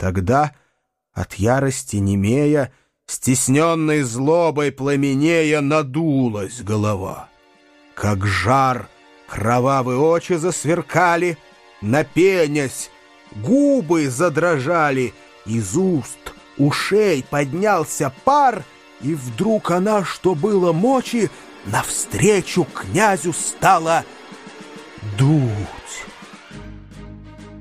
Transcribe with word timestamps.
Тогда, 0.00 0.54
от 1.12 1.34
ярости 1.34 1.96
немея, 1.96 2.72
Стесненной 3.06 4.00
злобой 4.00 4.72
пламенея 4.72 5.60
надулась 5.60 6.62
голова. 6.62 7.28
Как 7.94 8.24
жар 8.24 8.88
кровавые 9.28 9.98
очи 9.98 10.34
засверкали, 10.34 11.36
Напенясь, 11.82 12.90
губы 13.32 14.08
задрожали, 14.08 15.12
Из 15.44 15.76
уст, 15.76 16.34
ушей 16.56 17.22
поднялся 17.28 18.10
пар, 18.24 18.64
И 19.02 19.14
вдруг 19.14 19.70
она, 19.70 20.02
что 20.02 20.34
было 20.34 20.72
мочи, 20.72 21.30
Навстречу 21.66 22.64
князю 22.64 23.34
стала 23.34 24.04
дуть. 25.18 26.09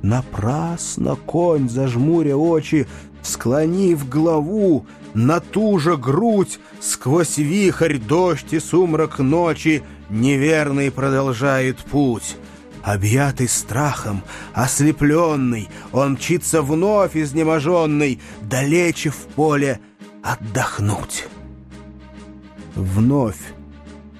Напрасно 0.02 1.16
конь, 1.16 1.70
зажмуря 1.70 2.36
очи, 2.36 2.88
Склонив 3.22 4.08
главу, 4.10 4.86
же 5.80 5.98
грудь, 5.98 6.60
сквозь 6.80 7.38
вихрь, 7.38 7.98
дождь 7.98 8.54
и 8.54 8.60
сумрак 8.60 9.20
ночи, 9.20 9.84
неверный 10.10 10.92
продолжает 10.92 11.78
путь. 11.80 12.38
Объятый 12.82 13.50
страхом, 13.50 14.24
ослепленный, 14.54 15.68
он 15.92 16.14
мчится 16.14 16.62
вновь 16.62 17.18
изнеможенный, 17.18 18.22
далече 18.42 19.10
в 19.10 19.18
поле 19.36 19.82
отдохнуть. 20.24 21.28
Вновь 22.76 23.54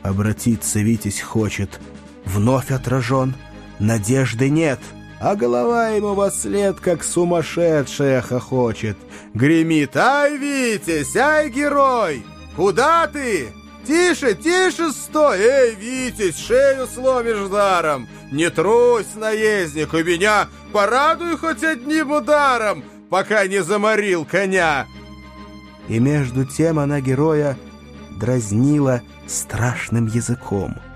обратиться 0.04 0.80
Витязь 0.80 1.22
хочет, 1.22 1.80
вновь 2.26 2.70
отражен, 2.72 3.34
надежды 3.80 4.50
нет— 4.50 4.80
а 5.20 5.36
голова 5.36 5.90
ему 5.90 6.14
во 6.14 6.32
след, 6.32 6.80
как 6.80 7.04
сумасшедшая, 7.04 8.22
хохочет. 8.22 8.98
Гремит 9.34 9.96
«Ай, 9.98 10.38
Витязь! 10.38 11.16
Ай, 11.16 11.50
герой! 11.50 12.24
Куда 12.56 13.08
ты? 13.08 13.50
Тише, 13.86 14.34
тише 14.34 14.92
стой! 14.92 15.40
Эй, 15.40 15.76
Витязь, 15.76 16.38
шею 16.38 16.88
сломишь 16.88 17.50
даром! 17.50 18.08
Не 18.32 18.50
трусь, 18.50 19.16
наездник, 19.16 19.94
у 19.94 20.04
меня 20.04 20.48
порадуй 20.72 21.38
хоть 21.38 21.64
одним 21.64 22.12
ударом, 22.12 22.84
пока 23.10 23.46
не 23.48 23.62
заморил 23.62 24.24
коня!» 24.24 24.86
И 25.88 26.00
между 26.00 26.46
тем 26.46 26.80
она 26.80 27.02
героя 27.02 27.58
дразнила 28.20 29.02
страшным 29.28 30.06
языком— 30.06 30.76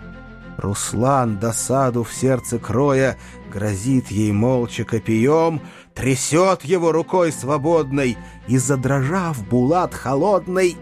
Руслан, 0.58 1.40
досаду 1.40 2.04
в 2.04 2.14
сердце 2.14 2.60
кроя, 2.60 3.18
грозит 3.54 4.10
ей 4.10 4.32
молча 4.32 4.84
копьем, 4.84 5.62
трясет 5.94 6.64
его 6.64 6.92
рукой 6.92 7.32
свободной, 7.32 8.18
и, 8.48 8.58
задрожав, 8.58 9.48
булат 9.48 9.94
холодный, 9.94 10.76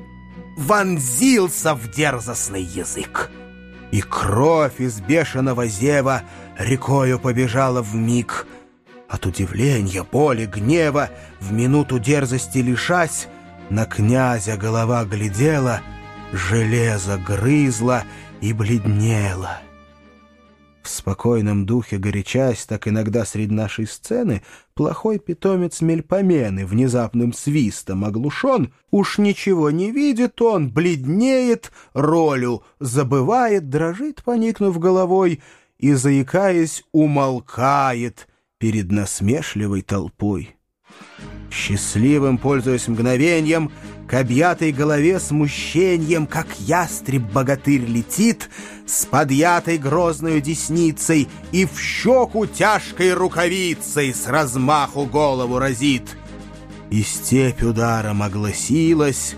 вонзился 0.58 1.76
в 1.76 1.92
дерзостный 1.92 2.64
язык. 2.64 3.30
И 3.92 4.02
кровь 4.02 4.80
из 4.80 5.02
бешеного 5.02 5.68
зева 5.68 6.24
рекою 6.58 7.20
побежала 7.20 7.82
в 7.82 7.94
миг. 7.94 8.48
От 9.10 9.26
удивления, 9.26 10.04
боли, 10.10 10.46
гнева, 10.46 11.10
в 11.42 11.52
минуту 11.52 12.00
дерзости 12.00 12.60
лишась, 12.60 13.28
на 13.70 13.86
князя 13.86 14.56
голова 14.56 15.04
глядела, 15.04 15.82
железо 16.32 17.18
грызла 17.18 18.04
и 18.40 18.54
бледнела. 18.54 19.60
Спокойном 20.92 21.66
духе 21.66 21.98
горячась, 21.98 22.66
так 22.66 22.88
иногда 22.88 23.26
среди 23.26 23.54
нашей 23.54 23.88
сцены, 23.88 24.44
плохой 24.74 25.20
питомец 25.20 25.82
Мельпомены 25.82 26.66
внезапным 26.66 27.34
свистом 27.34 28.06
оглушен, 28.06 28.74
уж 28.92 29.18
ничего 29.18 29.72
не 29.72 29.92
видит 29.92 30.42
он, 30.42 30.72
бледнеет, 30.72 31.72
ролю 31.94 32.64
забывает, 32.80 33.70
дрожит, 33.70 34.24
поникнув 34.24 34.80
головой, 34.80 35.42
и, 35.78 35.94
заикаясь, 35.94 36.84
умолкает 36.92 38.28
перед 38.58 38.92
насмешливой 38.92 39.82
толпой. 39.82 40.56
Счастливым, 41.52 42.38
пользуясь 42.38 42.88
мгновением, 42.88 43.72
к 44.08 44.14
объятой 44.14 44.72
голове 44.72 45.20
смущением, 45.20 46.26
как 46.26 46.48
ястреб-богатырь 46.60 47.84
летит, 47.86 48.50
с 48.88 49.06
подъятой 49.06 49.78
грозною 49.78 50.40
десницей 50.42 51.28
и 51.52 51.66
в 51.66 51.78
щеку 51.78 52.46
тяжкой 52.46 53.14
рукавицей 53.14 54.14
с 54.14 54.28
размаху 54.28 55.06
голову 55.06 55.60
разит. 55.60 56.16
И 56.90 57.04
степь 57.04 57.64
ударом 57.64 58.24
огласилась, 58.24 59.36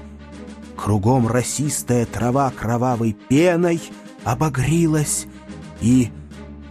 кругом 0.75 1.27
росистая 1.27 2.05
трава 2.05 2.51
кровавой 2.51 3.13
пеной 3.13 3.81
обогрилась, 4.23 5.25
и, 5.81 6.09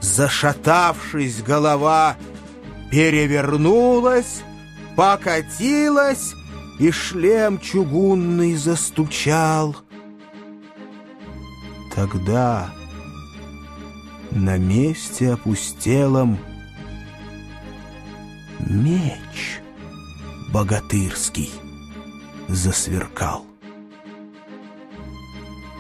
зашатавшись 0.01 1.43
голова, 1.43 2.17
перевернулась, 2.91 4.43
покатилась, 4.97 6.35
и 6.79 6.91
шлем 6.91 7.59
чугунный 7.59 8.57
застучал. 8.57 9.77
Тогда 11.95 12.71
на 14.31 14.57
месте 14.57 15.33
опустелом 15.33 16.39
меч 18.59 19.61
богатырский 20.53 21.51
засверкал. 22.49 23.47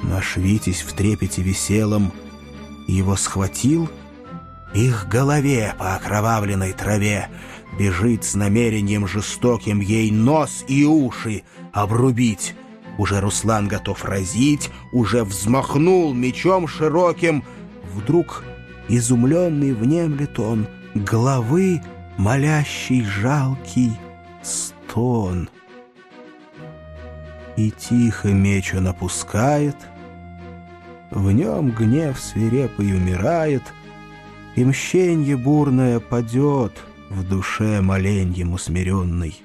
Наш 0.02 0.36
Витязь 0.36 0.82
в 0.82 0.92
трепете 0.92 1.42
веселом 1.42 2.12
его 2.86 3.16
схватил, 3.16 3.88
их 4.74 5.08
голове 5.08 5.74
по 5.78 5.94
окровавленной 5.94 6.72
траве 6.72 7.28
Бежит 7.78 8.24
с 8.24 8.34
намерением 8.34 9.06
жестоким 9.06 9.80
ей 9.80 10.10
нос 10.10 10.64
и 10.68 10.84
уши 10.84 11.42
обрубить. 11.72 12.54
Уже 12.98 13.20
Руслан 13.20 13.68
готов 13.68 14.04
разить, 14.04 14.70
уже 14.92 15.24
взмахнул 15.24 16.12
мечом 16.12 16.68
широким. 16.68 17.42
Вдруг, 17.94 18.44
изумленный 18.88 19.72
внемлет 19.72 20.38
он, 20.38 20.66
головы 20.94 21.80
молящий 22.18 23.02
жалкий 23.02 23.92
стон. 24.42 25.48
И 27.56 27.70
тихо 27.70 28.28
меч 28.28 28.74
он 28.74 28.88
опускает, 28.88 29.76
в 31.10 31.30
нем 31.32 31.70
гнев 31.70 32.18
свирепый 32.20 32.94
умирает, 32.94 33.62
и 34.56 34.64
мщенье 34.64 35.36
бурное 35.36 36.00
падет— 36.00 36.72
в 37.12 37.28
душе 37.28 37.80
моленьем 37.82 38.54
усмиренной. 38.54 39.42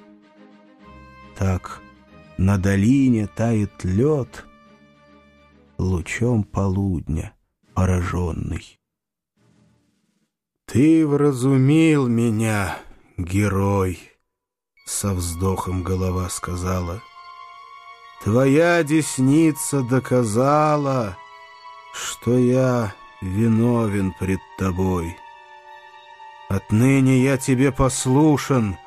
Так 1.36 1.82
на 2.38 2.58
долине 2.58 3.28
тает 3.28 3.84
лед, 3.84 4.46
лучом 5.78 6.44
полудня 6.44 7.34
пораженный. 7.74 8.80
Ты 10.66 11.06
вразумил 11.06 12.08
меня, 12.08 12.78
герой, 13.18 14.00
со 14.86 15.14
вздохом 15.14 15.84
голова 15.84 16.30
сказала. 16.30 17.02
Твоя 18.24 18.84
десница 18.84 19.84
доказала, 19.84 21.18
что 21.94 22.38
я 22.38 22.96
виновен 23.22 24.14
пред 24.20 24.40
тобой. 24.58 25.16
Отныне 26.50 27.24
я 27.24 27.38
тебе 27.38 27.74
послушен, 27.74 28.78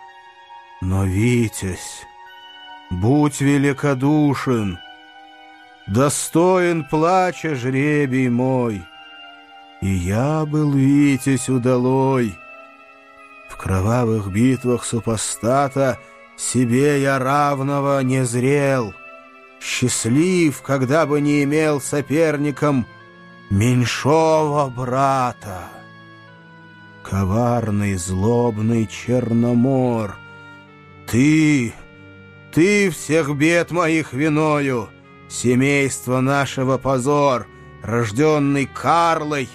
но, 0.81 1.05
Витязь, 1.05 2.07
будь 2.91 3.43
великодушен, 3.43 4.79
достоин 5.87 6.85
плача 6.85 7.55
жребий 7.55 8.31
мой. 8.31 8.83
И 9.83 9.89
я 9.89 10.47
был 10.47 10.73
Витязь 10.73 11.51
удалой. 11.51 12.35
В 13.51 13.57
кровавых 13.59 14.33
битвах 14.33 14.85
супостата 14.85 15.99
себе 16.39 17.03
я 17.03 17.19
равного 17.19 18.01
не 18.03 18.25
зрел. 18.25 18.95
Счастлив, 19.61 20.63
когда 20.63 21.05
бы 21.05 21.21
не 21.21 21.43
имел 21.43 21.83
соперником 21.83 22.87
меньшого 23.51 24.69
брата 24.71 25.69
коварный, 27.11 27.97
злобный 27.97 28.87
Черномор. 28.87 30.17
Ты, 31.09 31.75
ты 32.53 32.89
всех 32.91 33.37
бед 33.37 33.73
моих 33.73 34.13
виною, 34.13 34.91
семейство 35.29 36.21
нашего 36.21 36.79
позор, 36.79 37.49
рожденный 37.83 38.67
Карлой 38.67 39.49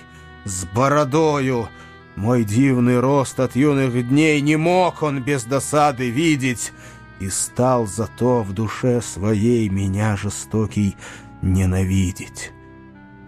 с 0.44 0.66
бородою, 0.66 1.70
Мой 2.18 2.44
дивный 2.44 3.00
рост 3.00 3.40
от 3.40 3.56
юных 3.56 4.10
дней 4.10 4.42
не 4.42 4.58
мог 4.58 5.02
он 5.02 5.24
без 5.24 5.46
досады 5.46 6.10
видеть, 6.10 6.74
И 7.22 7.30
стал 7.30 7.88
зато 7.88 8.44
в 8.44 8.52
душе 8.52 9.02
своей 9.02 9.70
меня 9.70 10.18
жестокий 10.18 10.98
ненавидеть. 11.42 12.52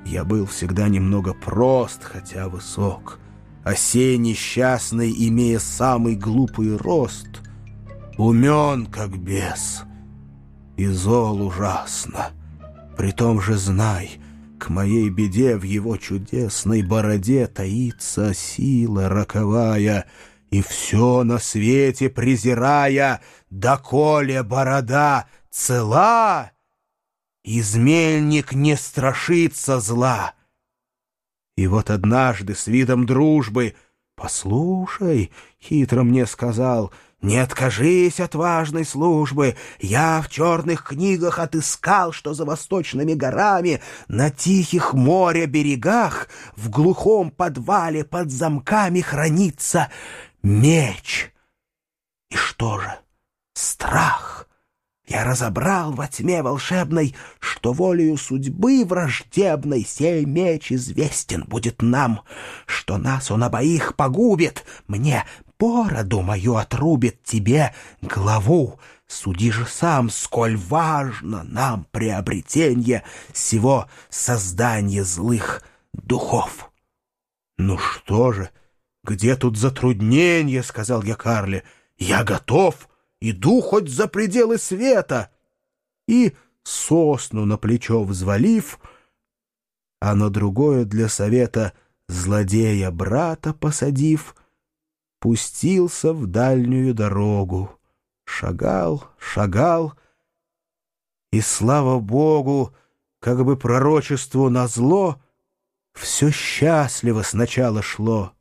Я 0.06 0.26
был 0.26 0.46
всегда 0.46 0.90
немного 0.90 1.34
прост, 1.34 2.04
хотя 2.04 2.50
высок, 2.50 3.20
А 3.68 3.76
сей 3.76 4.18
несчастный, 4.18 5.14
имея 5.28 5.60
самый 5.60 6.16
глупый 6.16 6.78
рост, 6.78 7.42
Умен, 8.18 8.86
как 8.86 9.18
бес, 9.18 9.84
и 10.78 10.88
зол 10.88 11.46
ужасно. 11.46 12.32
При 12.96 13.12
том 13.12 13.42
же 13.42 13.58
знай— 13.58 14.22
к 14.58 14.70
моей 14.70 15.10
беде 15.10 15.58
в 15.58 15.64
его 15.64 15.98
чудесной 15.98 16.82
бороде 16.82 17.46
таится 17.48 18.34
сила 18.34 19.10
роковая, 19.10 20.06
и 20.50 20.62
все 20.62 21.26
на 21.26 21.38
свете 21.38 22.10
презирая, 22.10 23.22
доколе 23.50 24.44
борода 24.44 25.28
цела, 25.52 26.52
измельник 27.44 28.54
не 28.54 28.78
страшится 28.78 29.82
зла. 29.82 30.37
И 31.58 31.68
вот 31.68 31.90
однажды 31.90 32.56
с 32.56 32.68
видом 32.68 33.06
дружбы 33.06 33.76
«Послушай»,— 34.16 35.32
хитро 35.62 36.04
мне 36.04 36.26
сказал,— 36.26 36.94
не 37.22 37.38
откажись 37.38 38.20
от 38.20 38.36
важной 38.36 38.86
службы. 38.86 39.56
Я 39.80 40.22
в 40.22 40.30
черных 40.30 40.84
книгах 40.84 41.40
отыскал, 41.40 42.12
что 42.12 42.34
за 42.34 42.46
восточными 42.46 43.14
горами, 43.14 43.82
на 44.08 44.30
тихих 44.30 44.94
моря 44.94 45.48
берегах, 45.48 46.30
в 46.56 46.70
глухом 46.70 47.32
подвале 47.32 48.04
под 48.04 48.32
замками 48.32 49.02
хранится 49.02 49.90
меч. 50.44 51.34
И 52.30 52.36
что 52.36 52.80
же? 52.80 52.94
Страх. 53.54 54.47
Я 55.08 55.24
разобрал 55.24 55.94
во 55.94 56.08
тьме 56.08 56.44
волшебной, 56.44 57.16
что 57.40 57.72
волею 57.72 58.18
судьбы 58.18 58.84
враждебной 58.86 59.86
сей 59.86 60.26
меч 60.26 60.74
известен 60.74 61.46
будет 61.46 61.82
нам, 61.82 62.24
что 62.66 62.98
нас 62.98 63.32
он 63.32 63.44
обоих 63.44 63.96
погубит, 63.96 64.66
мне 64.88 65.24
бороду 65.58 66.22
мою 66.22 66.58
отрубит 66.58 67.24
тебе 67.24 67.74
главу. 68.02 68.82
Суди 69.08 69.50
же 69.50 69.66
сам, 69.66 70.10
сколь 70.10 70.58
важно 70.58 71.46
нам 71.46 71.88
приобретение 71.92 73.04
всего 73.32 73.88
создания 74.10 75.06
злых 75.06 75.64
духов.— 75.94 76.70
Ну 77.58 77.78
что 77.78 78.34
же, 78.34 78.50
где 79.06 79.38
тут 79.38 79.58
затруднение,— 79.58 80.62
сказал 80.64 81.02
я 81.04 81.16
Карле.— 81.16 81.64
Я 81.98 82.26
готов, 82.26 82.90
иду 83.22 83.62
хоть 83.62 83.90
за 83.90 84.08
пределы 84.08 84.58
света. 84.58 85.32
И 86.08 86.36
сосну 86.64 87.46
на 87.46 87.58
плечо 87.58 88.04
взвалив, 88.04 88.80
а 90.00 90.16
на 90.16 90.30
другое 90.30 90.86
для 90.86 91.10
совета 91.10 91.74
злодея 92.08 92.92
брата 92.92 93.54
посадив— 93.54 94.36
пустился 95.20 96.14
в 96.14 96.28
дальнюю 96.28 96.94
дорогу. 96.94 97.72
Шагал, 98.26 99.06
шагал, 99.18 99.94
и, 101.32 101.42
слава 101.42 102.00
Богу, 102.00 102.76
как 103.20 103.44
бы 103.44 103.58
пророчеству 103.58 104.50
назло, 104.50 105.22
все 105.94 106.32
счастливо 106.32 107.22
сначала 107.22 107.82
шло. 107.82 108.34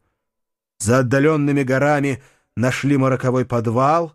За 0.78 1.00
отдаленными 1.00 1.62
горами 1.62 2.22
нашли 2.56 2.96
мы 2.96 3.08
роковой 3.08 3.44
подвал, 3.44 4.14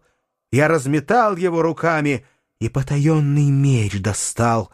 я 0.52 0.68
разметал 0.68 1.36
его 1.36 1.62
руками 1.62 2.26
и 2.60 2.70
потаенный 2.70 3.50
меч 3.50 4.02
достал. 4.02 4.72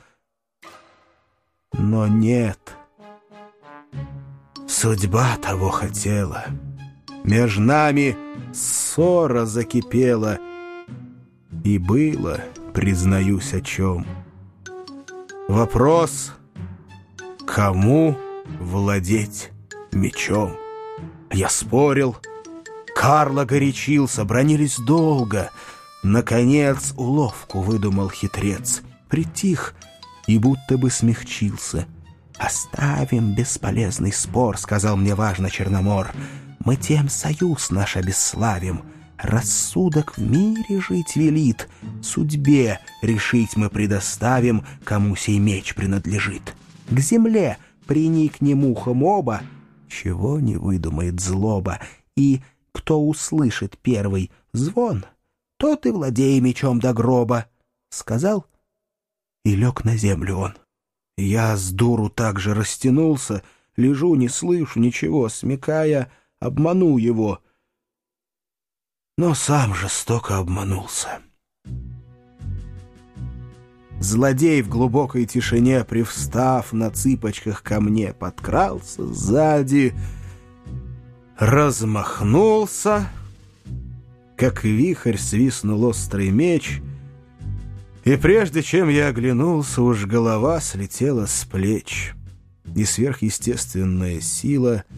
Но 1.74 2.07
нет, 2.07 2.59
судьба 4.68 5.38
того 5.38 5.69
хотела— 5.69 6.45
Меж 7.27 7.57
нами 7.57 8.15
ссора 8.53 9.45
закипела, 9.45 10.39
И 11.65 11.77
было, 11.77 12.39
признаюсь, 12.74 13.53
о 13.53 13.59
чем. 13.59 14.07
Вопрос, 15.50 16.31
кому 17.45 18.18
владеть 18.62 19.51
мечом? 19.91 20.56
Я 21.29 21.50
спорил, 21.50 22.15
Карло 22.98 23.46
горячился, 23.46 24.26
бронились 24.26 24.80
долго. 24.80 25.52
Наконец 26.02 26.94
уловку 26.98 27.62
выдумал 27.62 28.10
хитрец. 28.10 28.82
Притих 29.08 29.76
и 30.26 30.40
будто 30.40 30.80
бы 30.80 30.90
смягчился. 30.90 31.86
«Оставим 32.40 33.36
бесполезный 33.36 34.12
спор»,— 34.12 34.58
сказал 34.60 34.98
мне 34.98 35.14
важно 35.14 35.52
Черномор. 35.52 36.12
Мы 36.66 36.76
тем 36.76 37.08
союз 37.08 37.70
наш 37.70 37.98
обесславим. 37.98 38.82
Рассудок 39.20 40.18
в 40.18 40.22
мире 40.22 40.82
жить 40.82 41.16
велит, 41.16 41.70
Судьбе 42.02 42.80
решить 43.04 43.56
мы 43.56 43.70
предоставим, 43.70 44.66
Кому 44.84 45.16
сей 45.16 45.38
меч 45.38 45.76
принадлежит. 45.76 46.56
К 46.90 47.00
земле 47.00 47.58
приникнем 47.86 48.66
ухом 48.66 49.04
оба, 49.04 49.42
Чего 49.88 50.40
не 50.40 50.56
выдумает 50.56 51.20
злоба, 51.20 51.80
И 52.16 52.42
кто 52.77 53.03
услышит 53.03 53.77
первый 53.77 54.31
звон, 54.53 55.06
Тот 55.57 55.85
и 55.85 55.91
владей 55.91 56.39
мечом 56.39 56.79
до 56.79 56.94
гроба. 56.94 57.47
Сказал, 57.89 58.45
и 59.44 59.56
лег 59.56 59.83
на 59.83 59.97
землю 59.97 60.38
он. 60.38 60.57
Я 61.18 61.57
с 61.57 61.71
дуру 61.71 62.09
также 62.09 62.53
растянулся, 62.53 63.44
Лежу, 63.75 64.15
не 64.15 64.27
слышу 64.27 64.79
ничего, 64.79 65.29
смекая— 65.29 66.12
обманул 66.39 66.97
его, 66.97 67.41
но 69.18 69.33
сам 69.33 69.74
жестоко 69.74 70.38
обманулся. 70.38 71.21
Злодей 74.00 74.62
в 74.62 74.69
глубокой 74.69 75.25
тишине, 75.25 75.83
привстав 75.83 76.71
на 76.71 76.91
цыпочках 76.91 77.63
ко 77.63 77.81
мне, 77.81 78.13
подкрался 78.13 79.12
сзади, 79.12 79.95
размахнулся, 81.38 83.10
как 84.36 84.63
вихрь 84.63 85.18
свистнул 85.18 85.84
острый 85.86 86.30
меч, 86.30 86.81
и 88.03 88.15
прежде 88.15 88.63
чем 88.63 88.89
я 88.89 89.08
оглянулся, 89.08 89.82
уж 89.82 90.06
голова 90.06 90.60
слетела 90.62 91.25
с 91.25 91.46
плеч, 91.46 92.13
и 92.75 92.86
сверхъестественная 92.86 94.22
сила— 94.22 94.84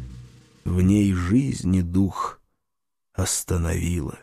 в 0.69 0.81
ней 0.81 1.13
жизни 1.13 1.81
дух 1.81 2.39
остановила. 3.13 4.19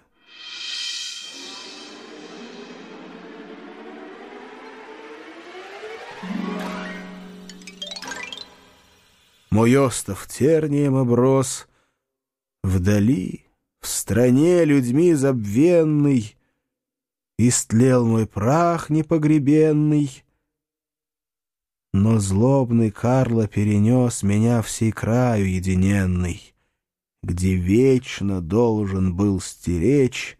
Мой 9.50 9.76
остов 9.76 10.28
тернием 10.28 10.96
оброс, 10.96 11.66
Вдали, 12.66 13.46
в 13.80 13.86
стране 13.86 14.64
людьми 14.64 15.14
забвенный, 15.14 16.36
Истлел 17.38 18.04
мой 18.04 18.26
прах 18.26 18.90
непогребенный, 18.90 20.24
но 21.92 22.18
злобный 22.18 22.90
Карло 22.90 23.46
перенес 23.46 24.24
меня 24.24 24.62
всей 24.62 24.90
краю 24.90 25.48
единенный, 25.48 26.56
Где 27.22 27.54
вечно 27.54 28.40
должен 28.40 29.14
был 29.14 29.40
стеречь 29.40 30.36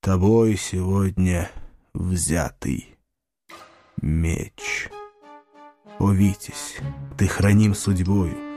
Тобой 0.00 0.56
сегодня 0.56 1.50
взятый 1.92 2.96
меч. 4.00 4.88
О, 5.98 6.14
ты 7.18 7.28
храним 7.28 7.74
судьбою, 7.74 8.51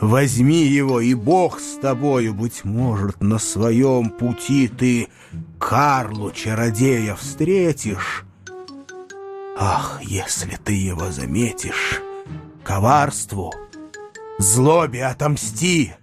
Возьми 0.00 0.64
его, 0.64 1.00
и 1.00 1.14
Бог 1.14 1.58
с 1.60 1.78
тобою, 1.80 2.34
Быть 2.34 2.64
может, 2.64 3.22
на 3.22 3.38
своем 3.38 4.10
пути 4.10 4.68
ты 4.68 5.08
Карлу, 5.58 6.30
чародея, 6.32 7.14
встретишь, 7.14 8.24
Ах, 9.58 10.00
если 10.02 10.56
ты 10.56 10.74
его 10.74 11.10
заметишь, 11.10 12.02
коварству, 12.62 13.54
злобе 14.38 15.06
отомсти, 15.06 15.94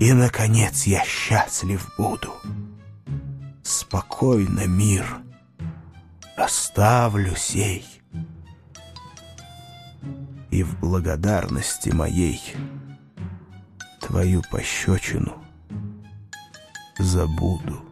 и, 0.00 0.12
наконец, 0.12 0.84
я 0.84 1.04
счастлив 1.04 1.86
буду. 1.98 2.32
Спокойно 3.62 4.66
мир 4.66 5.04
оставлю 6.36 7.34
сей, 7.36 7.84
и 10.56 10.62
в 10.62 10.80
благодарности 10.80 11.90
моей 11.90 12.40
твою 14.00 14.42
пощечину 14.50 15.34
забуду. 16.98 17.82